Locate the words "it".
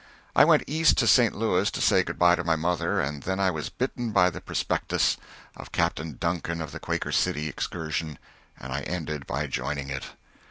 9.91-10.05